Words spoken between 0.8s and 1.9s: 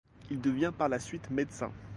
la suite médecin.